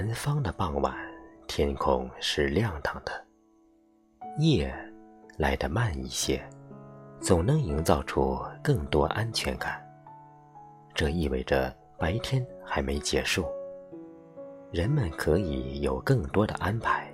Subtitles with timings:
[0.00, 0.94] 南方的傍晚，
[1.48, 3.10] 天空是亮堂的，
[4.38, 4.72] 夜
[5.36, 6.40] 来得慢一些，
[7.20, 9.84] 总能营造出更多安全感。
[10.94, 13.44] 这意味着白天还没结束，
[14.70, 17.12] 人们可以有更多的安排。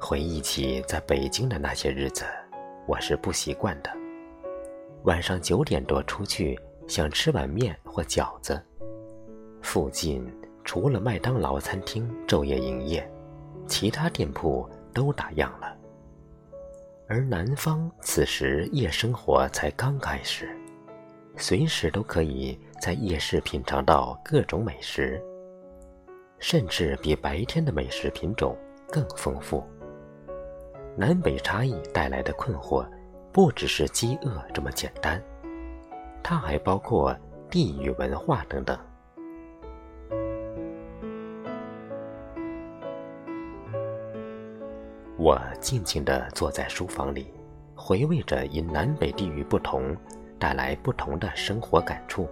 [0.00, 2.24] 回忆起在北京的那些日子，
[2.86, 3.90] 我是不习惯的。
[5.02, 6.58] 晚上九点多出去，
[6.88, 8.58] 想吃碗面或饺子。
[9.60, 10.26] 附近
[10.64, 13.08] 除了麦当劳餐厅昼夜营业，
[13.66, 15.76] 其他店铺都打烊了。
[17.06, 20.48] 而南方此时夜生活才刚开始，
[21.36, 25.22] 随时都可以在夜市品尝到各种美食，
[26.38, 28.56] 甚至比白天的美食品种
[28.88, 29.62] 更丰富。
[30.96, 32.84] 南北差异带来的困惑。
[33.32, 35.20] 不只是饥饿这么简单，
[36.22, 37.12] 它还包括
[37.50, 38.78] 地域文化等等。
[45.24, 47.32] 我静静地坐在书房里，
[47.74, 49.96] 回味着因南北地域不同
[50.38, 52.28] 带来不同的生活感触，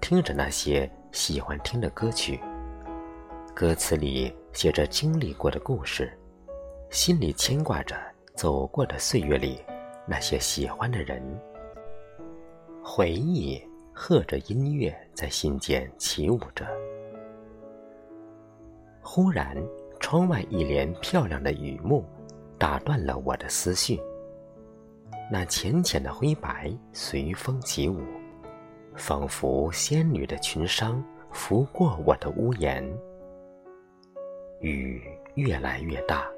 [0.00, 2.40] 听着那些喜欢听的歌曲，
[3.54, 6.12] 歌词里写着经历过的故事，
[6.90, 7.94] 心里牵挂着
[8.34, 9.60] 走过的岁月里。
[10.04, 11.22] 那些喜欢的人，
[12.82, 16.66] 回忆和着音乐在心间起舞着。
[19.00, 19.56] 忽然，
[20.14, 22.04] 窗外一帘漂亮的雨幕
[22.56, 24.00] 打断了我的思绪。
[25.28, 28.00] 那浅浅的灰白随风起舞，
[28.94, 32.88] 仿佛仙女的裙裳拂过我的屋檐。
[34.60, 35.02] 雨
[35.34, 36.28] 越来越大，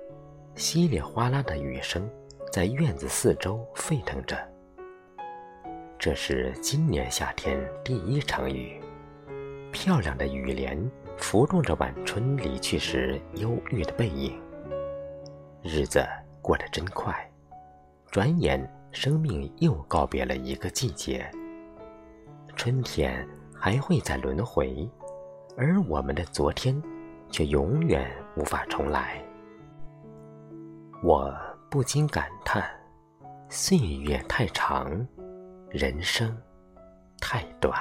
[0.54, 2.08] 稀里哗啦的雨声。
[2.50, 4.38] 在院子四周沸腾着。
[5.98, 8.81] 这是今年夏天第一场雨，
[9.70, 10.91] 漂亮的雨帘
[11.28, 14.41] 浮动着晚春离去时忧郁的背影。
[15.60, 16.06] 日子
[16.41, 17.12] 过得真快，
[18.12, 21.28] 转眼生命又告别了一个季节。
[22.54, 24.88] 春天还会再轮回，
[25.56, 26.81] 而我们的昨天
[27.28, 29.20] 却永远无法重来。
[31.03, 31.37] 我。
[31.69, 32.64] 不禁感叹：
[33.48, 35.04] 岁月太长，
[35.69, 36.34] 人生
[37.20, 37.75] 太短。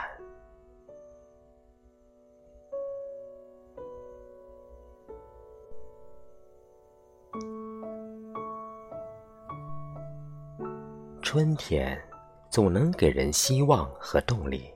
[11.35, 12.01] 春天
[12.49, 14.73] 总能给人希望和动力，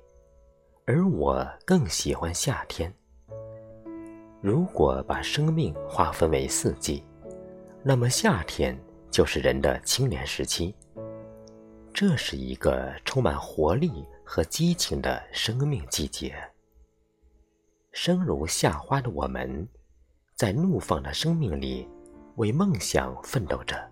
[0.83, 2.93] 而我更喜欢夏天。
[4.41, 7.01] 如果把生命划分为四季，
[7.81, 8.77] 那么夏天。
[9.09, 10.75] 就是人的青年时期，
[11.93, 16.35] 这是一个充满活力和激情的生命季节。
[17.93, 19.65] 生如夏花的我们，
[20.35, 21.87] 在怒放的生命里，
[22.35, 23.89] 为梦想奋斗着，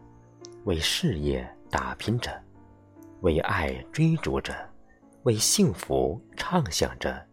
[0.66, 2.29] 为事业打拼着，
[3.22, 4.53] 为爱追逐着，
[5.23, 7.25] 为幸福畅想着，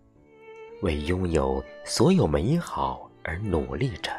[0.83, 4.11] 为拥有所有美好而努力着。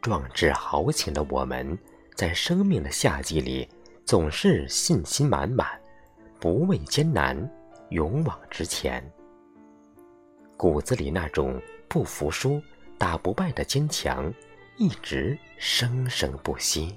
[0.00, 1.78] 壮志豪情的我们。
[2.14, 3.68] 在生命的夏季里，
[4.06, 5.78] 总是信心满满，
[6.40, 7.36] 不畏艰难，
[7.90, 9.04] 勇往直前。
[10.56, 12.58] 骨子里那种不服输、
[12.96, 14.32] 打不败的坚强，
[14.78, 16.96] 一直生生不息。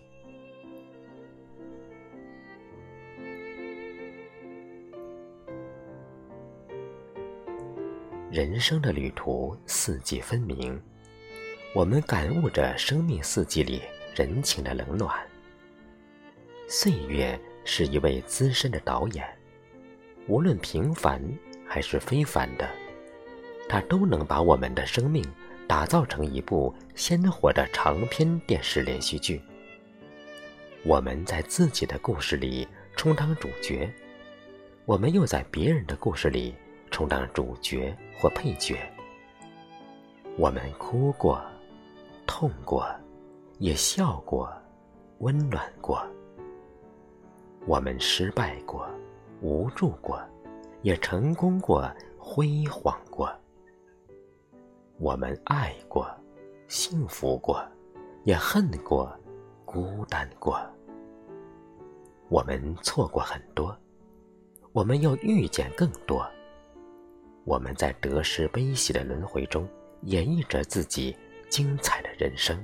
[8.32, 10.80] 人生的旅途四季分明，
[11.74, 13.82] 我们感悟着生命四季里。
[14.16, 15.16] 人情的冷暖。
[16.68, 19.26] 岁月是一位资深的导演，
[20.28, 21.22] 无论平凡
[21.66, 22.68] 还是非凡的，
[23.70, 25.24] 他都能把我们的生命
[25.68, 29.42] 打造成一部鲜活的长篇电视连续剧。
[30.84, 32.68] 我们在自己的故事里
[32.98, 33.90] 充当主角，
[34.86, 36.54] 我们又在别人的故事里
[37.00, 38.78] 充当主角或配角。
[40.38, 41.42] 我们哭过，
[42.28, 42.86] 痛过。
[43.60, 44.52] 也笑过，
[45.20, 45.98] 温暖过；
[47.66, 48.86] 我们失败过，
[49.40, 50.18] 无助过；
[50.82, 53.30] 也成功过，辉煌过；
[54.98, 56.06] 我们爱过，
[56.68, 57.62] 幸福过；
[58.26, 59.10] 也恨过，
[59.64, 60.58] 孤单过；
[62.28, 63.74] 我们错过很多，
[64.74, 66.30] 我们又遇见更多。
[67.50, 69.68] 我们在得失悲喜的轮回中，
[70.04, 71.18] 演绎着自己
[71.50, 72.64] 精彩的人生。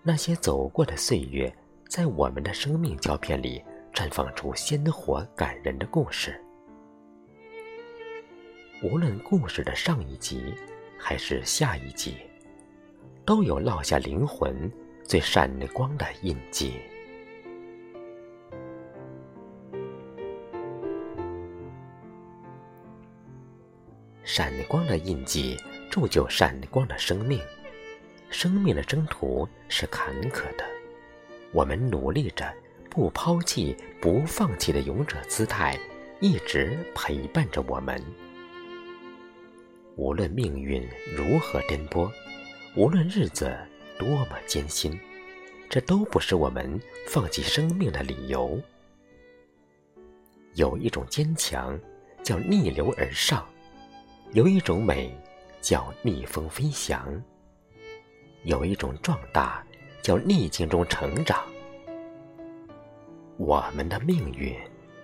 [0.00, 1.52] 那些走过的岁月，
[1.88, 3.60] 在我们的生命胶片里
[3.92, 6.40] 绽放出鲜活感人的故事。
[8.80, 10.54] 无论故事的上一集
[10.96, 12.18] 还是下一集，
[13.24, 14.70] 都有烙下灵魂
[15.02, 16.74] 最闪光的印记。
[24.26, 25.56] 闪光的印记
[25.88, 27.40] 铸就闪光的生命。
[28.28, 30.64] 生命的征途是坎坷的，
[31.52, 32.52] 我们努力着，
[32.90, 35.78] 不抛弃、不放弃的勇者姿态，
[36.18, 38.02] 一直陪伴着我们。
[39.94, 40.86] 无论命运
[41.16, 42.10] 如何颠簸，
[42.74, 43.56] 无论日子
[43.96, 44.98] 多么艰辛，
[45.70, 48.60] 这都不是我们放弃生命的理由。
[50.54, 51.78] 有一种坚强，
[52.24, 53.46] 叫逆流而上；
[54.32, 55.10] 有一种美，
[55.60, 57.00] 叫逆风飞翔；
[58.44, 59.64] 有一种壮大，
[60.02, 61.44] 叫逆境中成长。
[63.38, 64.54] 我们的命运，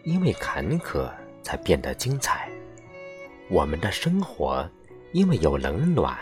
[0.05, 1.11] 因为坎坷
[1.43, 2.49] 才变得精彩；
[3.51, 4.69] 我们的生活。
[5.13, 6.19] 因为有冷暖，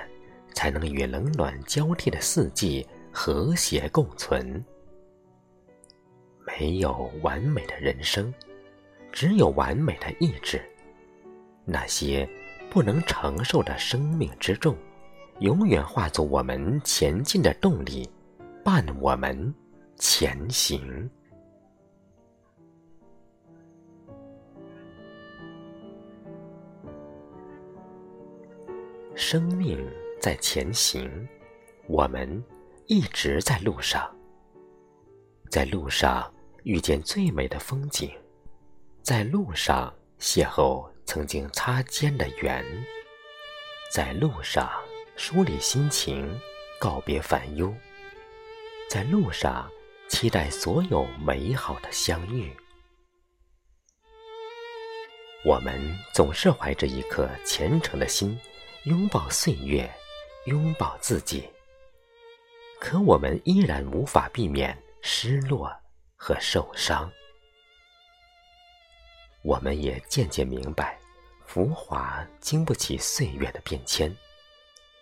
[0.52, 4.64] 才能与冷暖交替的四季和谐共存。
[6.44, 8.34] 没有完美的人生，
[9.12, 10.60] 只有完美的意志。
[11.64, 12.28] 那些
[12.70, 14.76] 不能承受的生命之重，
[15.40, 18.08] 永远化作我们前进的动力，
[18.64, 19.52] 伴我们
[19.96, 21.10] 前行。
[29.16, 29.84] 生命
[30.20, 31.10] 在前行，
[31.88, 32.42] 我们
[32.86, 34.08] 一直在路上。
[35.50, 36.32] 在路上
[36.62, 38.08] 遇见最美的风景，
[39.02, 42.64] 在路上邂逅曾经擦肩的缘，
[43.90, 44.70] 在路上
[45.16, 46.40] 梳理心情，
[46.78, 47.74] 告别烦忧，
[48.88, 49.68] 在路上
[50.08, 52.56] 期待所有美好的相遇。
[55.44, 58.38] 我们总是怀着一颗虔诚的心。
[58.84, 59.92] 拥抱岁月，
[60.44, 61.50] 拥抱自己。
[62.78, 65.68] 可我们依然无法避免失落
[66.14, 67.10] 和受伤。
[69.42, 70.99] 我们也渐渐明白，
[71.52, 74.16] 浮华经不起岁月的变迁，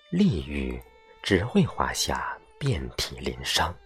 [0.09, 0.83] 利欲
[1.23, 3.77] 只会华下遍体鳞伤。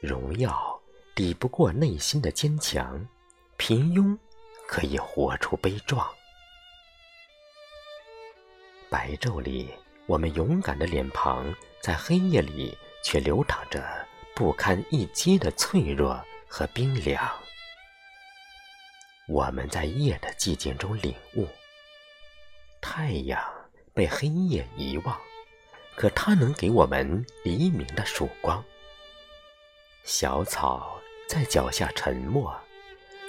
[0.00, 0.80] 荣耀
[1.14, 3.06] 抵不过内心的坚强，
[3.58, 4.16] 平庸
[4.66, 6.10] 可以活出悲壮。
[8.88, 9.68] 白昼里，
[10.06, 12.74] 我们勇敢的脸庞，在黑夜里
[13.04, 13.84] 却流淌着
[14.34, 16.18] 不堪一击的脆弱
[16.48, 17.30] 和冰凉。
[19.30, 21.46] 我们在夜的寂静中领悟：
[22.80, 23.40] 太阳
[23.94, 25.16] 被黑夜遗忘，
[25.94, 28.60] 可它能给我们黎明的曙光；
[30.02, 32.52] 小草在脚下沉默，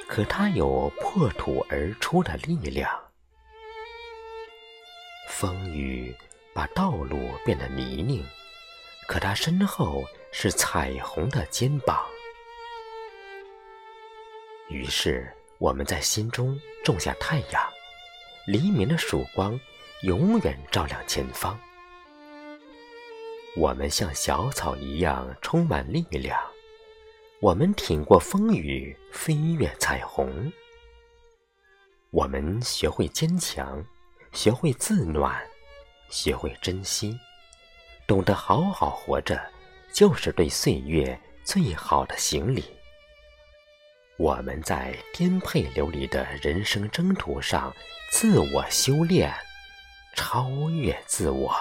[0.08, 2.90] 可它有破土而出的力量。
[5.30, 6.16] 风雨
[6.52, 8.26] 把道路变得泥泞，
[9.08, 12.04] 可它身后是彩虹的肩膀。
[14.68, 17.62] 于是，我们在心中种下太阳，
[18.48, 19.60] 黎明的曙光
[20.02, 21.56] 永远照亮前方。
[23.56, 26.36] 我们像小草一样充满力量，
[27.42, 30.52] 我们挺过风雨，飞越彩虹。
[32.10, 33.86] 我们学会坚强。
[34.34, 35.46] 学会自暖，
[36.10, 37.20] 学会珍惜，
[38.08, 39.38] 懂得好好活着，
[39.94, 42.64] 就是对岁月最好的行礼。
[44.22, 47.76] 我们在颠沛流离的人生征途上，
[48.12, 49.34] 自我修炼，
[50.14, 51.52] 超越自我。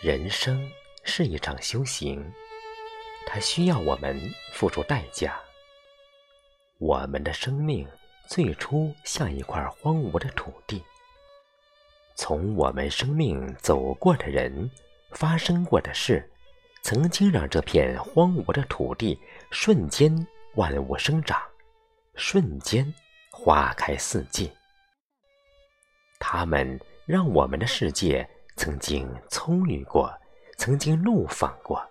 [0.00, 0.68] 人生
[1.04, 2.28] 是一场修行，
[3.24, 4.20] 它需要我们
[4.52, 5.40] 付出代价。
[6.78, 7.86] 我们的生命
[8.26, 10.82] 最初像一块荒芜的土地，
[12.16, 14.68] 从我们生命走过的人、
[15.12, 16.28] 发生过的事，
[16.82, 19.18] 曾经让这片荒芜的土地
[19.50, 21.40] 瞬间万物生长，
[22.14, 22.92] 瞬间
[23.30, 24.50] 花开四季。
[26.18, 30.12] 他们让我们的世界曾经葱郁过，
[30.56, 31.84] 曾经怒放过，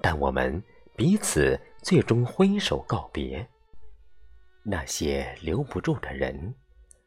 [0.00, 0.62] 但我们
[0.96, 3.46] 彼此最终挥手告别。
[4.62, 6.54] 那些留不住的人，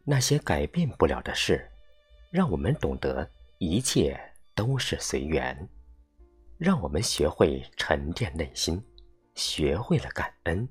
[0.04, 1.72] 那些改变不了的事，
[2.30, 4.20] 让我们懂得一切
[4.58, 5.56] 都是随缘，
[6.58, 8.84] 让我们学会沉淀内心，
[9.36, 10.68] 学会了感恩。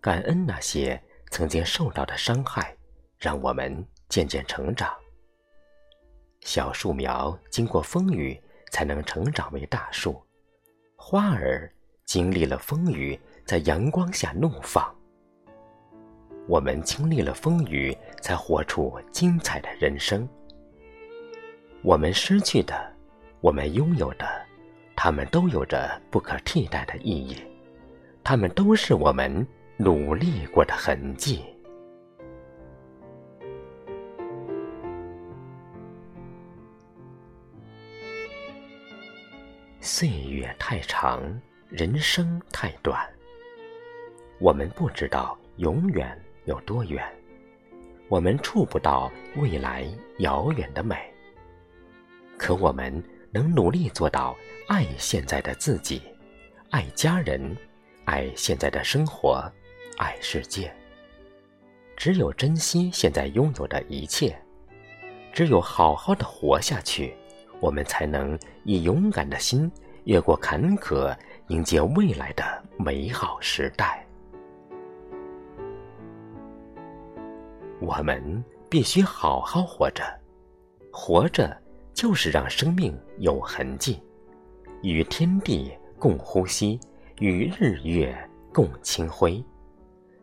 [0.00, 0.98] 感恩那些
[1.30, 2.74] 曾经受到的伤害，
[3.18, 4.90] 让我们渐渐成长。
[6.40, 10.18] 小树苗经过风雨才能成长为大树，
[10.96, 11.70] 花儿
[12.06, 14.96] 经历了风雨，在阳光下怒放。
[16.48, 20.26] 我们经历了风雨，才活出精彩的人生。
[21.82, 22.74] 我们失去的，
[23.40, 24.26] 我们拥有的，
[24.94, 27.36] 他们都有着不可替代的意义，
[28.22, 29.46] 他们都是我们
[29.78, 31.42] 努力过的痕迹。
[39.80, 41.22] 岁月太长，
[41.70, 43.08] 人生太短。
[44.38, 46.06] 我们不知道永远
[46.44, 47.02] 有多远，
[48.10, 49.86] 我们触不到未来
[50.18, 51.10] 遥远的美。
[52.40, 52.90] 可我们
[53.30, 54.34] 能努力做到
[54.66, 56.00] 爱现在的自己，
[56.70, 57.54] 爱家人，
[58.06, 59.44] 爱现在的生活，
[59.98, 60.74] 爱世界。
[61.98, 64.34] 只有珍惜现在拥有的一切，
[65.34, 67.14] 只有好好的活下去，
[67.60, 69.70] 我们才能以勇敢的心
[70.04, 71.14] 越过坎坷，
[71.48, 72.42] 迎接未来的
[72.78, 74.02] 美好时代。
[77.82, 80.02] 我们必须好好活着，
[80.90, 81.54] 活着
[82.00, 84.00] 就是让生命有痕迹，
[84.82, 86.80] 与天地共呼吸，
[87.18, 88.16] 与日月
[88.54, 89.44] 共清辉，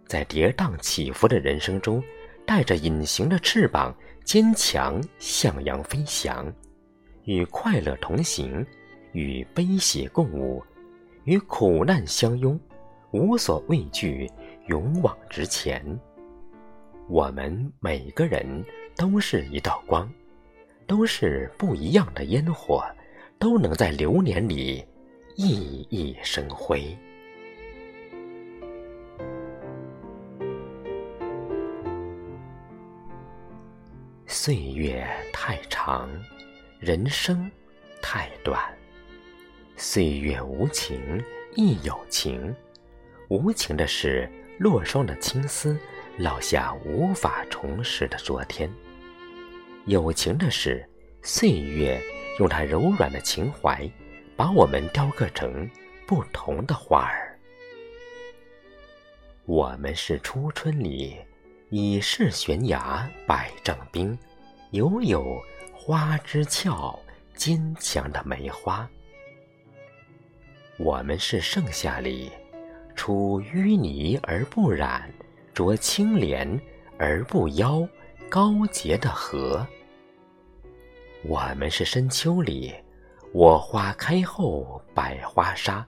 [0.08, 2.04] 在跌宕起伏的人生中，
[2.48, 6.52] 带着隐形的翅膀，坚强向阳飞翔，
[7.26, 8.66] 与快乐同行，
[9.12, 10.64] 与悲喜共舞，
[11.26, 12.60] 与苦难相拥，
[13.12, 14.28] 无所畏惧，
[14.66, 15.86] 勇往直前。
[17.08, 18.66] 我们每个人
[18.96, 20.12] 都是一道光，
[20.88, 22.84] 都是不一样的烟火，
[23.38, 24.84] 都能在流年里
[25.36, 26.98] 熠熠生辉。
[34.26, 36.10] 岁月太长，
[36.80, 37.52] 人生
[38.02, 38.58] 太短。
[39.76, 41.22] 岁月无情
[41.54, 42.56] 亦有情，
[43.28, 44.28] 无情的是
[44.58, 45.78] 落霜的青丝。
[46.18, 48.68] 烙下无法重拾的昨天。
[49.88, 50.86] 友情的是，
[51.22, 51.98] 岁月
[52.40, 53.90] 用它柔软的情怀，
[54.36, 55.70] 把我们雕刻成
[56.06, 57.40] 不同的花儿。
[59.46, 61.16] 我们是初春里
[61.70, 64.18] 已是悬崖百丈冰，
[64.72, 65.42] 犹有
[65.74, 67.00] 花枝俏
[67.34, 68.86] 坚强的梅花。
[70.78, 72.30] 我们是盛夏里
[72.94, 75.10] 出淤泥而不染。
[75.56, 76.60] 濯清涟
[77.00, 77.88] 而不妖，
[78.30, 79.66] 高洁的荷。
[81.24, 82.74] 我们是深秋里，
[83.34, 85.86] 我花开后百花杀，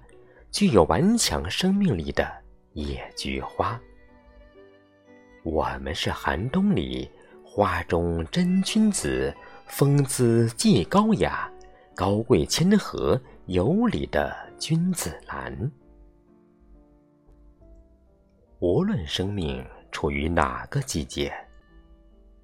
[0.52, 2.30] 具有顽强生命力的
[2.74, 3.80] 野菊花。
[5.44, 7.10] 我们是寒冬里，
[7.44, 9.34] 花中真君子，
[9.68, 11.50] 风姿既高雅，
[11.96, 15.72] 高贵谦和有礼的君子兰。
[18.60, 21.34] 无论生命处于哪个季节，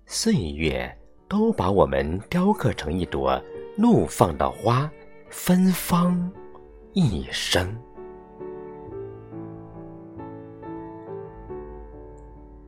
[0.05, 3.41] 岁月都把我们雕刻成一朵
[3.75, 4.89] 怒放的花，
[5.29, 6.31] 芬芳
[6.93, 7.75] 一生。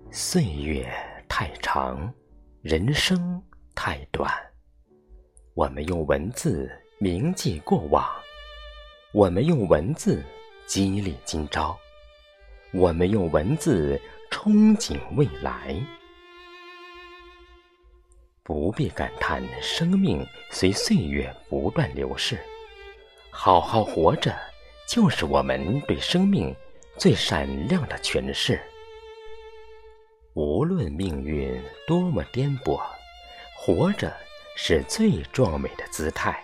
[0.09, 0.91] 岁月
[1.29, 2.11] 太长，
[2.61, 3.41] 人生
[3.75, 4.31] 太短。
[5.53, 8.03] 我们用文字铭记过往，
[9.13, 10.23] 我们用文字
[10.65, 11.77] 激励今朝。
[12.73, 13.99] 我们用文字
[14.31, 15.75] 憧憬未来，
[18.47, 22.39] 不必感叹生命随岁月不断流逝，
[23.29, 24.33] 好好活着
[24.87, 26.55] 就是我们对生命
[26.95, 28.57] 最闪亮的诠释。
[30.33, 32.79] 无论命运多么颠簸，
[33.53, 34.15] 活着
[34.55, 36.41] 是最壮美的姿态。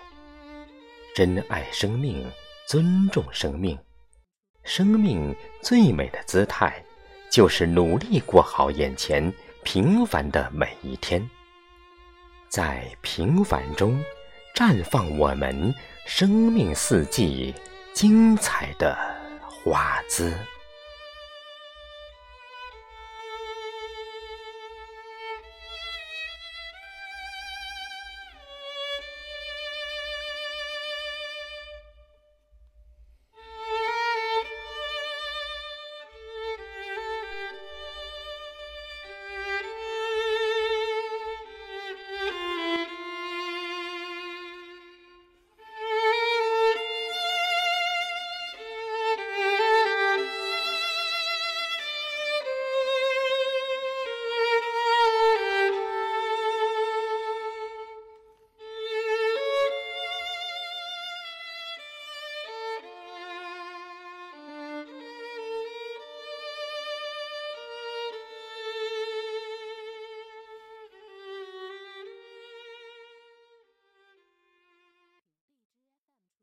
[1.16, 2.30] 珍爱生命，
[2.68, 3.80] 尊重生命。
[4.66, 6.84] 生命最美的姿态，
[7.32, 9.34] 就是努力过好眼前
[9.64, 11.26] 平凡的每一天，
[12.54, 14.00] 在平凡中
[14.56, 15.74] 绽放我们
[16.06, 17.52] 生命四季
[17.96, 18.96] 精彩的
[19.42, 20.32] 花姿。